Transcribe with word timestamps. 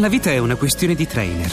La 0.00 0.08
vita 0.08 0.30
è 0.30 0.38
una 0.38 0.56
questione 0.56 0.94
di 0.94 1.06
trainer. 1.06 1.52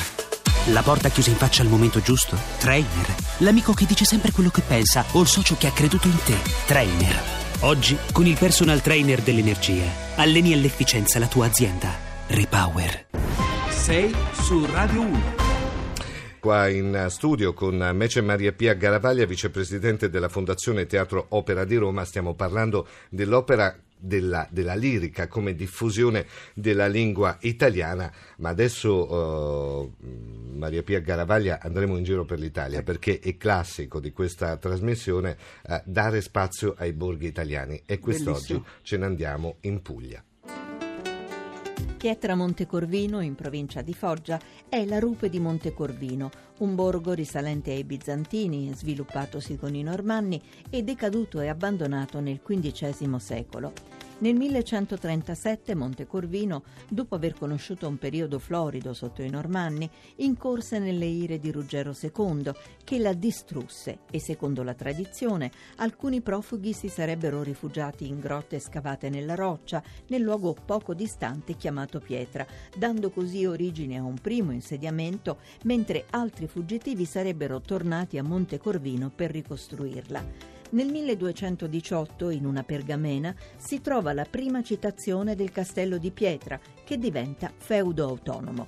La 0.68 0.82
porta 0.82 1.10
chiusa 1.10 1.30
in 1.30 1.36
faccia 1.36 1.62
al 1.62 1.68
momento 1.68 2.00
giusto? 2.00 2.38
Trainer. 2.58 3.14
L'amico 3.40 3.74
che 3.74 3.86
dice 3.86 4.06
sempre 4.06 4.32
quello 4.32 4.50
che 4.50 4.62
pensa 4.62 5.04
o 5.12 5.20
il 5.20 5.28
socio 5.28 5.58
che 5.58 5.68
ha 5.68 5.74
creduto 5.74 6.08
in 6.08 6.18
te? 6.24 6.38
Trainer. 6.66 7.22
Oggi, 7.62 7.98
con 8.14 8.26
il 8.26 8.38
personal 8.38 8.82
trainer 8.82 9.22
dell'energia, 9.22 9.84
alleni 10.16 10.54
all'efficienza 10.54 11.20
la 11.20 11.28
tua 11.28 11.48
azienda. 11.48 11.90
Repower. 12.28 13.08
Sei 13.68 14.16
su 14.32 14.66
Radio 14.68 15.02
1. 15.02 15.22
Qua 16.40 16.70
in 16.70 17.08
studio 17.10 17.54
con 17.54 17.76
Mece 17.94 18.22
Maria 18.22 18.54
Pia 18.54 18.74
Garavaglia, 18.74 19.26
vicepresidente 19.26 20.10
della 20.10 20.30
Fondazione 20.30 20.86
Teatro 20.86 21.26
Opera 21.32 21.66
di 21.66 21.76
Roma. 21.76 22.06
Stiamo 22.06 22.36
parlando 22.36 22.88
dell'opera 23.10 23.76
della, 24.00 24.48
della, 24.50 24.76
lirica 24.76 25.28
come 25.28 25.54
diffusione 25.54 26.26
della 26.54 26.88
lingua 26.88 27.38
italiana, 27.42 28.12
ma 28.38 28.50
adesso 28.50 29.14
uh, 29.14 29.94
Maria 30.56 30.84
Pia 30.84 31.00
Garavaglia 31.00 31.60
andremo 31.62 31.98
in 31.98 32.04
giro 32.04 32.26
per 32.26 32.40
l'Italia 32.40 32.82
perché 32.82 33.20
è 33.20 33.36
classico 33.38 34.00
di 34.00 34.12
questa 34.12 34.58
trasmissione 34.58 35.38
uh, 35.68 35.82
dare 35.84 36.22
spazio 36.22 36.76
ai 36.78 36.94
borghi 36.94 37.28
italiani 37.28 37.82
e 37.86 38.00
quest'oggi 38.00 38.54
Bellissimo. 38.54 38.66
ce 38.82 38.98
ne 38.98 39.06
andiamo 39.06 39.58
in 39.62 39.82
Puglia. 39.82 40.24
Pietra 42.00 42.34
Montecorvino, 42.34 43.20
in 43.20 43.36
provincia 43.36 43.82
di 43.82 43.94
Foggia, 43.94 44.40
è 44.70 44.86
la 44.86 45.00
rupe 45.00 45.28
di 45.28 45.38
Montecorvino, 45.38 46.30
un 46.60 46.74
borgo 46.74 47.12
risalente 47.12 47.72
ai 47.72 47.84
bizantini, 47.84 48.72
sviluppatosi 48.74 49.58
con 49.58 49.76
i 49.76 49.84
normanni 49.84 50.42
e 50.70 50.82
decaduto 50.82 51.42
e 51.42 51.50
abbandonato 51.50 52.22
nel 52.22 52.40
XV 52.42 53.18
secolo. 53.18 53.74
Nel 54.22 54.36
1137 54.36 55.76
Montecorvino, 55.76 56.64
dopo 56.90 57.16
aver 57.16 57.36
conosciuto 57.36 57.88
un 57.88 57.98
periodo 57.98 58.38
florido 58.38 58.94
sotto 58.94 59.22
i 59.22 59.30
Normanni, 59.30 59.90
incorse 60.18 60.78
nelle 60.78 61.06
ire 61.06 61.40
di 61.40 61.52
Ruggero 61.52 61.96
II, 61.98 62.52
che 62.84 63.00
la 63.00 63.14
distrusse 63.14 64.00
e, 64.12 64.20
secondo 64.20 64.62
la 64.62 64.74
tradizione, 64.74 65.52
alcuni 65.78 66.20
profughi 66.20 66.74
si 66.74 66.90
sarebbero 66.90 67.44
rifugiati 67.44 68.08
in 68.08 68.20
grotte 68.20 68.60
scavate 68.60 69.08
nella 69.08 69.36
roccia, 69.36 69.82
nel 70.08 70.22
luogo 70.22 70.54
poco 70.66 70.94
distante 70.94 71.56
chiamato 71.56 72.02
Pietra, 72.02 72.46
dando 72.78 73.12
così 73.12 73.46
origine 73.46 74.00
a 74.00 74.04
un 74.04 74.20
primo 74.20 74.52
insediamento, 74.52 75.38
mentre 75.64 76.04
altri 76.10 76.48
fuggitivi 76.48 77.06
sarebbero 77.06 77.62
tornati 77.62 78.18
a 78.18 78.24
Montecorvino 78.24 79.10
per 79.16 79.32
ricostruirla. 79.32 80.59
Nel 80.72 80.88
1218, 80.88 82.30
in 82.30 82.46
una 82.46 82.64
pergamena, 82.64 83.34
si 83.58 83.82
trova 83.82 84.14
la 84.14 84.26
prima 84.30 84.62
citazione 84.62 85.36
del 85.36 85.52
castello 85.52 85.98
di 85.98 86.12
Pietra, 86.12 86.60
che 86.84 87.00
diventa 87.00 87.52
feudo 87.56 88.08
autonomo. 88.08 88.68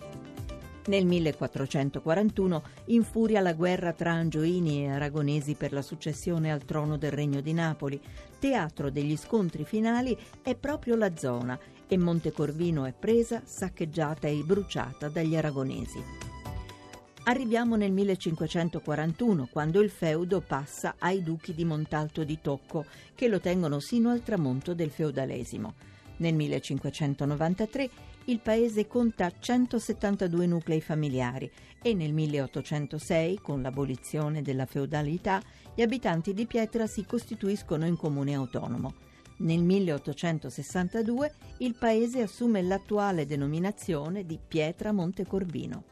Nel 0.87 1.05
1441 1.05 2.63
infuria 2.85 3.39
la 3.39 3.53
guerra 3.53 3.93
tra 3.93 4.13
Angioini 4.13 4.83
e 4.83 4.89
Aragonesi 4.89 5.53
per 5.53 5.73
la 5.73 5.83
successione 5.83 6.51
al 6.51 6.65
trono 6.65 6.97
del 6.97 7.11
Regno 7.11 7.39
di 7.39 7.53
Napoli. 7.53 8.01
Teatro 8.39 8.89
degli 8.89 9.15
scontri 9.15 9.63
finali 9.63 10.17
è 10.41 10.55
proprio 10.55 10.95
la 10.95 11.15
zona 11.15 11.59
e 11.87 11.97
Montecorvino 11.97 12.85
è 12.85 12.93
presa, 12.97 13.43
saccheggiata 13.45 14.27
e 14.27 14.41
bruciata 14.43 15.07
dagli 15.07 15.35
aragonesi. 15.35 16.30
Arriviamo 17.23 17.75
nel 17.75 17.91
1541, 17.91 19.47
quando 19.51 19.79
il 19.79 19.91
feudo 19.91 20.41
passa 20.41 20.95
ai 20.97 21.21
duchi 21.21 21.53
di 21.53 21.63
Montalto 21.63 22.23
di 22.23 22.39
Tocco, 22.41 22.85
che 23.13 23.27
lo 23.27 23.39
tengono 23.39 23.79
sino 23.79 24.09
al 24.09 24.23
tramonto 24.23 24.73
del 24.73 24.89
feudalesimo. 24.89 25.75
Nel 26.17 26.33
1593 26.33 27.89
il 28.25 28.39
paese 28.39 28.87
conta 28.87 29.31
172 29.37 30.47
nuclei 30.47 30.81
familiari 30.81 31.49
e 31.79 31.93
nel 31.93 32.11
1806, 32.11 33.39
con 33.39 33.61
l'abolizione 33.61 34.41
della 34.41 34.65
feudalità, 34.65 35.43
gli 35.75 35.83
abitanti 35.83 36.33
di 36.33 36.47
Pietra 36.47 36.87
si 36.87 37.05
costituiscono 37.05 37.85
in 37.85 37.97
comune 37.97 38.33
autonomo. 38.33 38.95
Nel 39.37 39.61
1862 39.63 41.33
il 41.59 41.75
paese 41.75 42.23
assume 42.23 42.63
l'attuale 42.63 43.27
denominazione 43.27 44.25
di 44.25 44.39
Pietra 44.45 44.91
Montecorvino. 44.91 45.83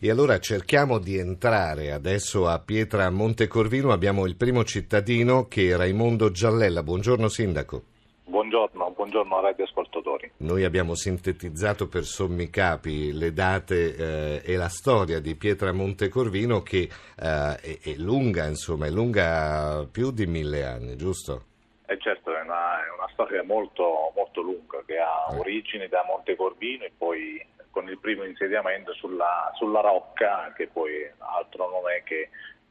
E 0.00 0.10
allora 0.10 0.38
cerchiamo 0.38 1.00
di 1.00 1.18
entrare 1.18 1.90
adesso 1.90 2.46
a 2.46 2.60
Pietra 2.60 3.10
Montecorvino. 3.10 3.90
Abbiamo 3.90 4.26
il 4.26 4.36
primo 4.36 4.62
cittadino 4.62 5.48
che 5.48 5.70
è 5.70 5.76
Raimondo 5.76 6.30
Giallella. 6.30 6.84
Buongiorno 6.84 7.26
Sindaco. 7.26 7.82
Buongiorno, 8.26 8.92
buongiorno 8.92 9.38
a 9.38 9.40
radio 9.40 9.64
ascoltatori. 9.64 10.30
Noi 10.36 10.62
abbiamo 10.62 10.94
sintetizzato 10.94 11.88
per 11.88 12.04
sommi 12.04 12.48
capi 12.48 13.12
le 13.12 13.32
date 13.32 13.96
eh, 13.96 14.42
e 14.44 14.54
la 14.54 14.68
storia 14.68 15.18
di 15.18 15.34
Pietra 15.34 15.72
Montecorvino 15.72 16.62
che 16.62 16.82
eh, 16.82 16.90
è, 17.16 17.78
è, 17.82 17.94
lunga, 17.96 18.46
insomma, 18.46 18.86
è 18.86 18.90
lunga 18.90 19.84
più 19.90 20.12
di 20.12 20.26
mille 20.26 20.64
anni, 20.64 20.94
giusto? 20.94 21.42
Eh 21.86 21.98
certo, 21.98 22.36
è 22.36 22.42
una, 22.42 22.86
è 22.86 22.90
una 22.96 23.08
storia 23.14 23.42
molto, 23.42 24.12
molto 24.14 24.42
lunga 24.42 24.80
che 24.86 24.98
ha 24.98 25.34
eh. 25.34 25.38
origini 25.40 25.88
da 25.88 26.04
Montecorvino 26.06 26.84
e 26.84 26.92
poi 26.96 27.44
con 27.78 27.88
il 27.88 27.98
primo 27.98 28.24
insediamento 28.24 28.92
sulla, 28.94 29.52
sulla 29.54 29.80
rocca, 29.80 30.52
che 30.56 30.66
poi 30.66 31.08
altro 31.18 31.70
non 31.70 31.88
è 31.88 32.02
che 32.02 32.28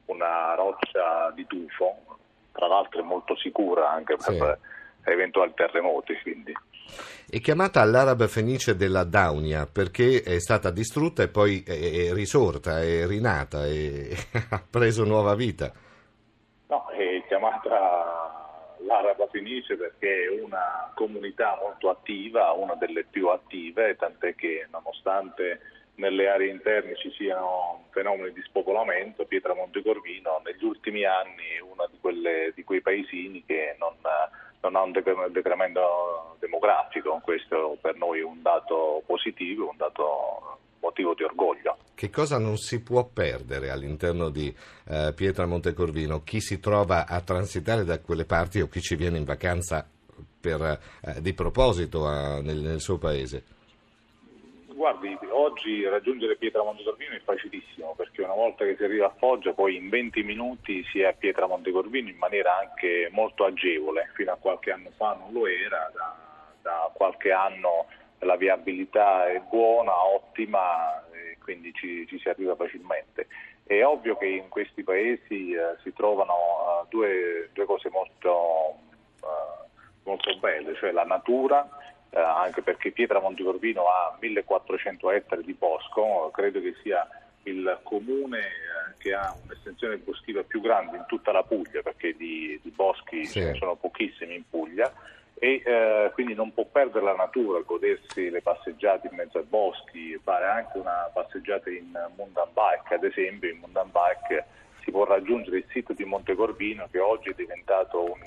una 0.07 0.53
roccia 0.53 1.31
di 1.33 1.47
tufo, 1.47 1.95
tra 2.51 2.67
l'altro 2.67 2.99
è 2.99 3.03
molto 3.03 3.37
sicura 3.37 3.89
anche 3.89 4.17
per 4.17 4.59
sì. 4.59 5.09
eventuali 5.09 5.53
terremoti. 5.55 6.13
Quindi. 6.21 6.51
È 7.29 7.39
chiamata 7.39 7.85
l'Araba 7.85 8.27
Fenice 8.27 8.75
della 8.75 9.05
Daunia 9.05 9.65
perché 9.65 10.21
è 10.23 10.39
stata 10.39 10.71
distrutta 10.71 11.23
e 11.23 11.29
poi 11.29 11.63
è 11.65 12.11
risorta, 12.13 12.81
è 12.81 13.07
rinata 13.07 13.65
e 13.65 14.13
ha 14.49 14.61
preso 14.69 15.05
nuova 15.05 15.35
vita. 15.35 15.71
No, 16.67 16.85
è 16.89 17.23
chiamata 17.27 18.27
Fenice 19.37 19.75
perché 19.75 20.23
è 20.25 20.41
una 20.41 20.91
comunità 20.95 21.55
molto 21.61 21.91
attiva, 21.91 22.53
una 22.53 22.73
delle 22.73 23.03
più 23.03 23.27
attive, 23.27 23.95
tant'è 23.95 24.33
che 24.33 24.65
nonostante 24.71 25.61
nelle 25.95 26.27
aree 26.27 26.49
interne 26.49 26.95
ci 26.95 27.11
siano 27.11 27.85
fenomeni 27.91 28.33
di 28.33 28.41
spopolamento, 28.41 29.25
Pietra 29.25 29.53
Montecorvino 29.53 30.41
negli 30.43 30.63
ultimi 30.63 31.05
anni 31.05 31.43
è 31.55 31.59
uno 31.59 31.87
di, 31.87 31.99
di, 32.55 32.63
quei 32.63 32.81
paesini 32.81 33.43
che 33.45 33.75
non, 33.77 33.93
non 34.61 34.75
ha 34.75 34.81
un 34.81 34.91
decremento 35.31 36.35
demografico, 36.39 37.21
questo 37.23 37.77
per 37.79 37.95
noi 37.95 38.19
è 38.21 38.23
un 38.23 38.41
dato 38.41 39.03
positivo, 39.05 39.69
un 39.69 39.77
dato 39.77 40.46
motivo 40.87 41.13
di 41.13 41.23
orgoglio. 41.23 41.77
Che 41.93 42.09
cosa 42.09 42.37
non 42.37 42.57
si 42.57 42.81
può 42.81 43.05
perdere 43.05 43.69
all'interno 43.69 44.29
di 44.29 44.53
eh, 44.87 45.13
Pietra 45.15 45.45
Montecorvino? 45.45 46.23
Chi 46.23 46.39
si 46.39 46.59
trova 46.59 47.05
a 47.07 47.21
transitare 47.21 47.83
da 47.83 47.99
quelle 47.99 48.25
parti 48.25 48.61
o 48.61 48.67
chi 48.67 48.81
ci 48.81 48.95
viene 48.95 49.17
in 49.17 49.25
vacanza 49.25 49.87
per, 50.39 50.61
eh, 50.61 51.21
di 51.21 51.33
proposito 51.33 52.05
a, 52.05 52.41
nel, 52.41 52.57
nel 52.57 52.79
suo 52.79 52.97
paese? 52.97 53.55
Guardi, 54.67 55.17
oggi 55.31 55.83
raggiungere 55.85 56.37
Pietra 56.37 56.63
Montecorvino 56.63 57.15
è 57.15 57.21
facilissimo 57.21 57.95
perché 57.97 58.21
una 58.21 58.35
volta 58.35 58.63
che 58.63 58.75
si 58.77 58.83
arriva 58.83 59.07
a 59.07 59.15
Foggia 59.17 59.51
poi 59.51 59.75
in 59.75 59.89
20 59.89 60.21
minuti 60.21 60.83
si 60.91 61.01
è 61.01 61.07
a 61.07 61.13
Pietra 61.13 61.47
Montecorvino 61.47 62.09
in 62.09 62.17
maniera 62.17 62.59
anche 62.59 63.09
molto 63.11 63.43
agevole, 63.43 64.11
fino 64.13 64.31
a 64.31 64.37
qualche 64.37 64.71
anno 64.71 64.91
fa 64.95 65.17
non 65.19 65.33
lo 65.33 65.47
era, 65.47 65.91
da, 65.95 66.15
da 66.61 66.91
qualche 66.93 67.31
anno 67.31 67.87
la 68.19 68.35
viabilità 68.35 69.27
è 69.27 69.39
buona, 69.49 70.05
ottima, 70.05 71.03
quindi 71.47 71.71
ci, 71.73 72.05
ci, 72.07 72.19
si 72.19 72.27
arriva 72.27 72.55
facilmente. 72.55 73.27
È 73.63 73.83
ovvio 73.83 74.17
che 74.17 74.25
in 74.27 74.49
questi 74.49 74.83
paesi 74.83 75.53
eh, 75.53 75.77
si 75.81 75.93
trovano 75.93 76.33
uh, 76.33 76.87
due, 76.89 77.49
due, 77.53 77.65
cose 77.65 77.89
molto, 77.89 78.75
uh, 79.21 79.67
molto, 80.03 80.37
belle, 80.39 80.75
cioè 80.75 80.91
la 80.91 81.03
natura, 81.03 81.67
uh, 82.09 82.17
anche 82.17 82.61
perché 82.61 82.91
Pietra 82.91 83.21
Montecorvino 83.21 83.83
ha 83.87 84.17
1400 84.19 85.11
ettari 85.11 85.43
di 85.43 85.53
bosco, 85.53 86.29
credo 86.33 86.59
che 86.59 86.75
sia 86.81 87.07
il 87.43 87.79
comune 87.83 88.41
che 88.97 89.13
ha 89.13 89.33
un'estensione 89.45 89.97
boschiva 89.97 90.43
più 90.43 90.59
grande 90.59 90.97
in 90.97 91.05
tutta 91.07 91.31
la 91.31 91.43
Puglia, 91.43 91.81
perché 91.81 92.13
di, 92.15 92.59
di 92.61 92.71
boschi 92.71 93.25
sì. 93.25 93.39
ce 93.39 93.51
ne 93.51 93.57
sono 93.57 93.75
pochissimi 93.75 94.35
in 94.35 94.43
Puglia 94.49 94.91
e 95.39 95.61
eh, 95.63 96.11
quindi 96.13 96.33
non 96.33 96.53
può 96.53 96.65
perdere 96.65 97.05
la 97.05 97.15
natura, 97.15 97.59
godersi 97.59 98.29
le 98.29 98.41
passeggiate 98.41 99.07
in 99.07 99.15
mezzo 99.15 99.37
ai 99.37 99.43
boschi, 99.43 100.19
fare 100.23 100.45
anche 100.45 100.77
una 100.77 101.09
passeggiata 101.13 101.69
in 101.69 101.91
mountain 102.15 102.49
bike, 102.53 102.95
ad 102.95 103.03
esempio 103.03 103.49
in 103.49 103.59
mountain 103.59 103.91
bike 103.91 104.45
si 104.87 104.91
può 104.91 105.03
raggiungere 105.03 105.57
il 105.57 105.65
sito 105.69 105.91
di 105.91 106.05
Montecorvino 106.05 106.87
che 106.89 106.99
oggi 106.99 107.29
è 107.29 107.33
diventato 107.35 108.03
un, 108.03 108.21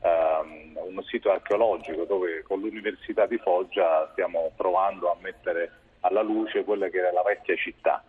um, 0.00 0.96
un 0.96 1.02
sito 1.04 1.30
archeologico 1.30 2.04
dove 2.04 2.42
con 2.42 2.60
l'Università 2.60 3.26
di 3.26 3.36
Foggia 3.36 4.08
stiamo 4.12 4.52
provando 4.56 5.12
a 5.12 5.16
mettere 5.20 5.70
alla 6.00 6.22
luce 6.22 6.64
quella 6.64 6.88
che 6.88 6.96
era 6.96 7.12
la 7.12 7.22
vecchia 7.22 7.54
città. 7.56 8.02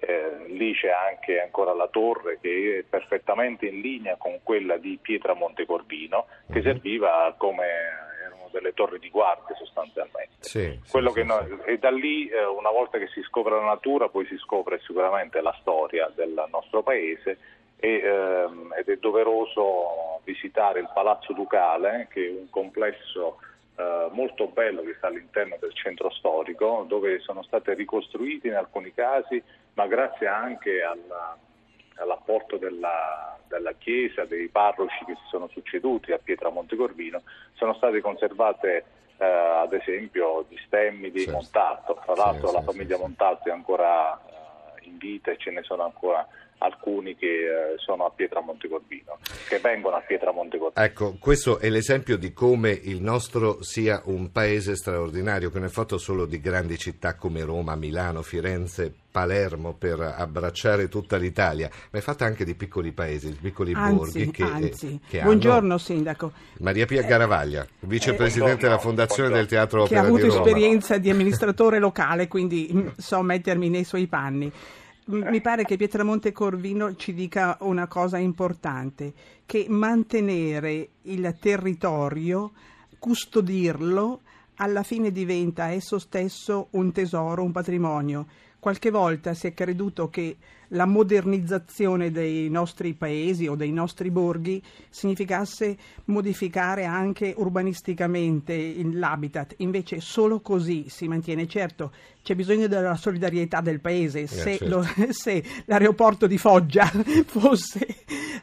Eh, 0.00 0.46
lì 0.46 0.74
c'è 0.74 0.90
anche 0.90 1.40
ancora 1.40 1.74
la 1.74 1.88
torre 1.88 2.38
che 2.40 2.78
è 2.78 2.88
perfettamente 2.88 3.66
in 3.66 3.80
linea 3.80 4.14
con 4.16 4.38
quella 4.44 4.76
di 4.76 4.96
Pietra 5.02 5.34
Montecorvino 5.34 6.26
che 6.48 6.60
mhm. 6.60 6.64
serviva 6.64 7.34
come 7.36 7.66
erano 8.24 8.48
delle 8.52 8.74
torri 8.74 9.00
di 9.00 9.10
guardia 9.10 9.56
sostanzialmente. 9.56 10.36
Sì, 10.38 10.78
Quello 10.88 11.08
sì, 11.08 11.14
che 11.16 11.20
sì, 11.22 11.26
noi- 11.26 11.60
E 11.64 11.78
da 11.78 11.90
lì, 11.90 12.28
eh, 12.28 12.44
una 12.44 12.70
volta 12.70 12.98
che 12.98 13.08
si 13.08 13.22
scopre 13.22 13.56
la 13.56 13.64
natura, 13.64 14.08
poi 14.08 14.24
si 14.26 14.36
scopre 14.38 14.78
sicuramente 14.86 15.40
la 15.40 15.56
storia 15.60 16.08
del 16.14 16.46
nostro 16.48 16.82
paese 16.82 17.38
e, 17.80 18.00
ehm, 18.00 18.74
ed 18.78 18.88
è 18.88 18.96
doveroso 18.98 20.20
visitare 20.24 20.80
il 20.80 20.90
Palazzo 20.94 21.32
Ducale, 21.32 22.06
che 22.10 22.24
è 22.24 22.30
un 22.30 22.50
complesso 22.50 23.38
eh, 23.78 24.08
molto 24.10 24.48
bello 24.48 24.82
che 24.82 24.94
sta 24.96 25.06
all'interno 25.06 25.56
del 25.60 25.72
centro 25.74 26.10
storico, 26.10 26.84
dove 26.88 27.20
sono 27.20 27.42
state 27.44 27.74
ricostruite 27.74 28.48
in 28.48 28.54
alcuni 28.54 28.92
casi, 28.92 29.42
ma 29.74 29.86
grazie 29.86 30.26
anche 30.26 30.82
alla- 30.82 31.36
all'apporto 31.96 32.56
della, 32.56 33.38
della 33.48 33.72
Chiesa, 33.72 34.24
dei 34.24 34.48
parroci 34.48 35.04
che 35.04 35.14
si 35.14 35.26
sono 35.30 35.48
succeduti 35.48 36.12
a 36.12 36.18
Pietra 36.18 36.50
Montecorvino, 36.50 37.22
sono 37.54 37.74
state 37.74 38.00
conservate 38.00 38.84
eh, 39.20 39.24
ad 39.26 39.72
esempio 39.72 40.44
gli 40.48 40.56
stemmi 40.66 41.10
di 41.10 41.20
Certo. 41.24 41.32
Montalto. 41.32 42.00
Tra 42.04 42.14
Sì, 42.14 42.20
l'altro 42.20 42.48
sì, 42.48 42.54
la 42.54 42.60
sì, 42.60 42.66
famiglia 42.66 42.94
sì. 42.96 43.00
Montalto 43.02 43.48
è 43.48 43.52
ancora 43.52 44.16
eh, 44.16 44.84
in 44.86 44.96
vita 44.96 45.32
e 45.32 45.36
ce 45.38 45.50
ne 45.50 45.62
sono 45.64 45.82
ancora 45.84 46.24
alcuni 46.58 47.16
che 47.16 47.26
eh, 47.26 47.74
sono 47.78 48.04
a 48.04 48.10
Pietra 48.10 48.40
Montecorvino, 48.40 49.18
che 49.48 49.58
vengono 49.58 49.96
a 49.96 50.00
Pietra 50.00 50.32
Montecorvino. 50.32 50.84
Ecco, 50.84 51.16
questo 51.18 51.58
è 51.58 51.68
l'esempio 51.68 52.16
di 52.16 52.32
come 52.32 52.70
il 52.70 53.00
nostro 53.00 53.62
sia 53.62 54.02
un 54.04 54.30
paese 54.32 54.76
straordinario, 54.76 55.50
che 55.50 55.58
non 55.58 55.68
è 55.68 55.70
fatto 55.70 55.98
solo 55.98 56.26
di 56.26 56.40
grandi 56.40 56.76
città 56.78 57.14
come 57.14 57.42
Roma, 57.44 57.76
Milano, 57.76 58.22
Firenze, 58.22 58.92
Palermo 59.10 59.74
per 59.74 60.00
abbracciare 60.00 60.88
tutta 60.88 61.16
l'Italia, 61.16 61.70
ma 61.90 61.98
è 61.98 62.02
fatta 62.02 62.24
anche 62.24 62.44
di 62.44 62.54
piccoli 62.54 62.92
paesi, 62.92 63.30
di 63.30 63.38
piccoli 63.40 63.72
borghi 63.72 64.22
Anzi, 64.22 64.30
che, 64.30 64.42
eh, 64.42 64.46
anzi. 64.46 65.00
che 65.08 65.20
Buongiorno 65.22 65.58
hanno... 65.58 65.78
Sindaco, 65.78 66.32
Maria 66.58 66.86
Pia 66.86 67.02
Garavaglia, 67.02 67.66
vicepresidente 67.80 68.62
della 68.62 68.76
buongiorno, 68.76 68.80
Fondazione 68.80 69.28
del 69.30 69.46
buongiorno. 69.46 69.66
Teatro 69.66 69.84
che 69.86 69.96
ha 69.96 70.00
Opera 70.00 70.08
avuto 70.08 70.22
di 70.22 70.28
Roma. 70.28 70.46
esperienza 70.46 70.98
di 70.98 71.10
amministratore 71.10 71.78
locale, 71.78 72.28
quindi 72.28 72.92
so 72.96 73.22
mettermi 73.22 73.68
nei 73.68 73.84
suoi 73.84 74.06
panni. 74.06 74.52
Mi 75.08 75.40
pare 75.40 75.64
che 75.64 75.78
Pietramonte 75.78 76.32
Corvino 76.32 76.94
ci 76.94 77.14
dica 77.14 77.56
una 77.60 77.86
cosa 77.86 78.18
importante, 78.18 79.14
che 79.46 79.64
mantenere 79.66 80.88
il 81.02 81.34
territorio, 81.40 82.52
custodirlo, 82.98 84.20
alla 84.56 84.82
fine 84.82 85.10
diventa 85.10 85.70
esso 85.70 85.98
stesso 85.98 86.68
un 86.72 86.92
tesoro, 86.92 87.42
un 87.42 87.52
patrimonio. 87.52 88.26
Qualche 88.60 88.90
volta 88.90 89.34
si 89.34 89.46
è 89.46 89.54
creduto 89.54 90.08
che 90.10 90.36
la 90.72 90.84
modernizzazione 90.84 92.10
dei 92.10 92.50
nostri 92.50 92.92
paesi 92.94 93.46
o 93.46 93.54
dei 93.54 93.70
nostri 93.72 94.10
borghi 94.10 94.62
significasse 94.90 95.76
modificare 96.06 96.84
anche 96.84 97.32
urbanisticamente 97.36 98.74
l'habitat, 98.92 99.54
invece 99.58 100.00
solo 100.00 100.40
così 100.40 100.86
si 100.88 101.08
mantiene. 101.08 101.46
Certo, 101.46 101.92
c'è 102.22 102.34
bisogno 102.34 102.66
della 102.66 102.96
solidarietà 102.96 103.60
del 103.60 103.80
paese. 103.80 104.26
Se, 104.26 104.58
certo. 104.58 104.66
lo- 104.66 104.86
se 105.12 105.42
l'aeroporto 105.66 106.26
di 106.26 106.36
Foggia 106.36 106.84
fosse 107.26 107.86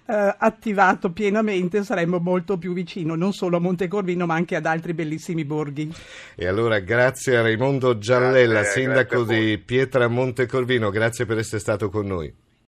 eh, 0.07 0.35
attivato 0.37 1.11
pienamente 1.11 1.83
saremmo 1.83 2.19
molto 2.19 2.57
più 2.57 2.73
vicino 2.73 3.15
non 3.15 3.33
solo 3.33 3.57
a 3.57 3.59
Montecorvino 3.59 4.25
ma 4.25 4.35
anche 4.35 4.55
ad 4.55 4.65
altri 4.65 4.93
bellissimi 4.93 5.45
borghi. 5.45 5.91
E 6.35 6.47
allora 6.47 6.79
grazie 6.79 7.37
a 7.37 7.41
Raimondo 7.41 7.97
Giallella, 7.97 8.61
Grazie, 8.61 8.81
sindaco 8.81 9.23
grazie 9.23 9.45
di 9.45 9.57
Pietra 9.57 10.07
Montecorvino, 10.07 10.89
grazie 10.89 11.25
per 11.25 11.39
essere 11.39 11.59
stato 11.59 11.89
con 11.89 12.05
noi. 12.05 12.44